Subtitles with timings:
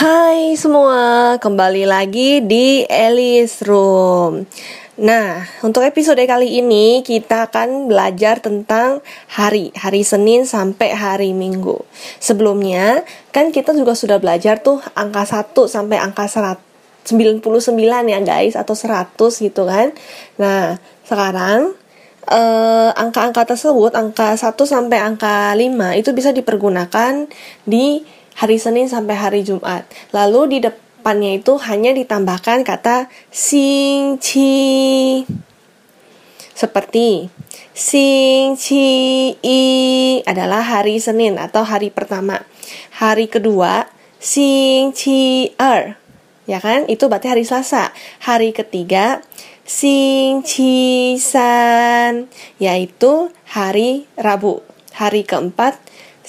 [0.00, 4.48] Hai semua, kembali lagi di Elis Room.
[4.96, 11.84] Nah, untuk episode kali ini kita akan belajar tentang hari, hari Senin sampai hari Minggu.
[12.16, 17.44] Sebelumnya, kan kita juga sudah belajar tuh angka 1 sampai angka 99
[18.08, 19.92] ya guys, atau 100 gitu kan.
[20.40, 21.76] Nah, sekarang
[22.24, 27.28] eh, angka-angka tersebut, angka 1 sampai angka 5 itu bisa dipergunakan
[27.68, 28.00] di
[28.40, 29.84] hari Senin sampai hari Jumat.
[30.16, 35.20] Lalu di depannya itu hanya ditambahkan kata sing chi.
[36.56, 37.28] Seperti
[37.76, 38.88] sing chi
[39.44, 39.62] i
[40.24, 42.40] adalah hari Senin atau hari pertama.
[42.96, 43.84] Hari kedua
[44.16, 46.00] sing chi er.
[46.48, 46.88] Ya kan?
[46.88, 47.92] Itu berarti hari Selasa.
[48.24, 49.20] Hari ketiga
[49.68, 54.64] sing chi san yaitu hari Rabu.
[54.96, 55.76] Hari keempat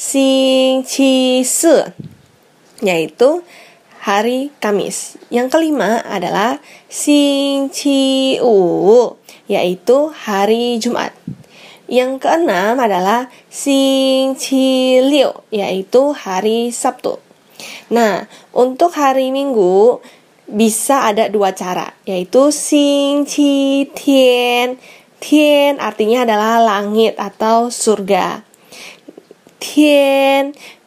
[0.01, 1.93] sing chi se
[2.81, 3.45] yaitu
[4.01, 5.21] hari Kamis.
[5.29, 6.57] Yang kelima adalah
[6.89, 9.13] sing chi u
[9.45, 11.13] yaitu hari Jumat.
[11.85, 17.21] Yang keenam adalah sing chi liu yaitu hari Sabtu.
[17.93, 18.25] Nah,
[18.57, 20.01] untuk hari Minggu
[20.49, 24.81] bisa ada dua cara, yaitu sing chi tian.
[25.21, 28.50] Tian artinya adalah langit atau surga.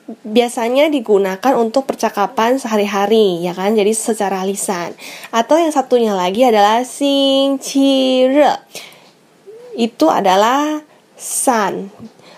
[0.04, 3.72] Biasanya digunakan untuk percakapan sehari-hari ya kan?
[3.72, 4.92] Jadi secara lisan.
[5.32, 8.52] Atau yang satunya lagi adalah sing chi re.
[9.80, 10.84] Itu adalah
[11.16, 11.88] sun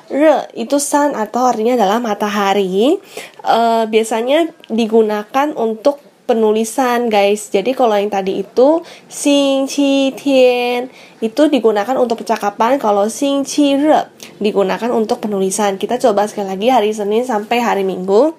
[0.07, 2.99] re itu sun atau artinya adalah matahari.
[3.43, 10.91] E, biasanya digunakan untuk penulisan guys jadi kalau yang tadi itu sing chi tian
[11.23, 14.11] itu digunakan untuk percakapan kalau sing chi re
[14.41, 15.81] digunakan untuk penulisan.
[15.81, 18.37] Kita coba sekali lagi hari Senin sampai hari Minggu.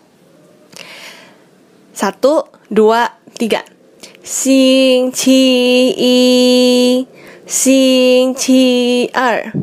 [1.98, 3.10] Satu, dua,
[3.42, 3.66] tiga.
[4.22, 5.42] Xing qi
[5.96, 7.08] yi,
[7.48, 9.56] xing qi er,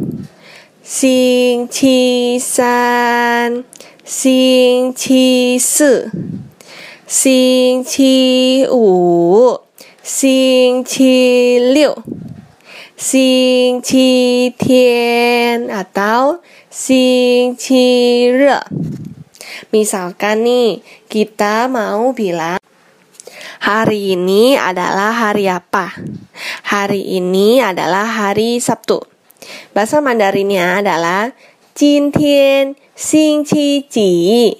[0.81, 3.63] xing qi san,
[4.03, 5.93] xing qi si,
[7.09, 9.57] xing qi wu,
[10.03, 11.15] xing qi
[11.73, 11.95] liu.
[12.95, 13.83] Xing
[14.55, 16.39] tian atau
[16.71, 17.59] Xing
[18.39, 18.63] re.
[19.75, 20.79] Misalkan nih,
[21.11, 22.63] kita mau bilang
[23.61, 25.91] hari ini adalah hari apa?
[26.71, 29.03] Hari ini adalah hari Sabtu.
[29.75, 31.35] Bahasa Mandarinnya adalah
[31.75, 34.55] Jin Tian Xing Qi Ji.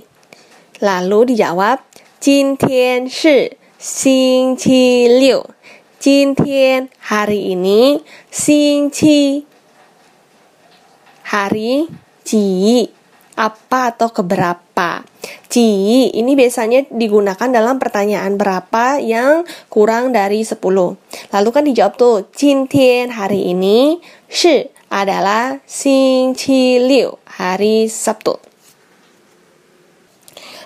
[0.83, 1.94] Lalu dijawab
[2.24, 5.44] Jin Tian Shi Xing Qi Liu.
[6.00, 8.00] 今天 hari ini
[8.32, 9.44] 星期
[11.28, 11.92] hari
[12.24, 12.88] ji
[13.36, 15.04] apa atau keberapa
[15.52, 20.56] ji ini biasanya digunakan dalam pertanyaan berapa yang kurang dari 10
[21.36, 24.00] lalu kan dijawab tuh 今天 hari ini
[24.32, 28.40] shi adalah 星期六 hari Sabtu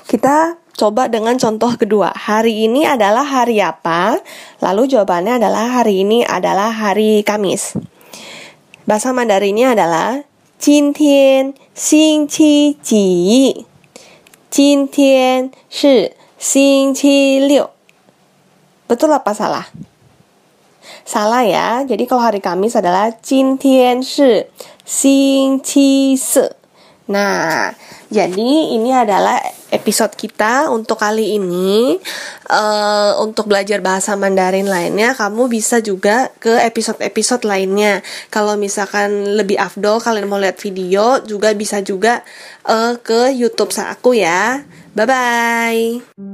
[0.06, 2.10] kita Coba dengan contoh kedua.
[2.12, 4.18] Hari ini adalah hari apa?
[4.58, 7.78] Lalu jawabannya adalah hari ini adalah hari Kamis.
[8.84, 10.26] Bahasa Mandarinnya adalah
[10.58, 13.66] 今天星期几？
[14.50, 17.70] 今天是星期六。
[18.88, 19.70] Betul apa salah?
[21.06, 21.86] Salah ya.
[21.88, 24.50] Jadi kalau hari Kamis adalah 今天是
[24.84, 26.56] 星期四。
[27.09, 27.73] Nah,
[28.13, 29.41] jadi ini adalah
[29.73, 31.97] episode kita untuk kali ini.
[32.49, 38.05] Uh, untuk belajar bahasa Mandarin lainnya, kamu bisa juga ke episode-episode lainnya.
[38.29, 42.21] Kalau misalkan lebih afdol, kalian mau lihat video, juga bisa juga
[42.69, 44.65] uh, ke YouTube aku ya.
[44.93, 46.28] Bye bye.